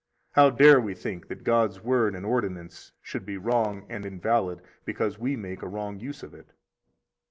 How 0.31 0.49
dare 0.49 0.81
we 0.81 0.95
think 0.95 1.27
that 1.27 1.43
God's 1.43 1.83
Word 1.83 2.15
and 2.15 2.25
ordinance 2.25 2.91
should 3.03 3.23
be 3.23 3.37
wrong 3.37 3.85
and 3.87 4.03
invalid 4.03 4.63
because 4.83 5.19
we 5.19 5.35
make 5.35 5.61
a 5.61 5.67
wrong 5.69 5.99
use 5.99 6.23
of 6.23 6.33
it? 6.33 6.53